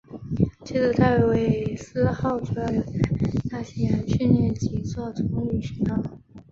[0.65, 2.93] 接着戴维斯号主要留在
[3.51, 6.03] 大西洋训练及作中立巡航。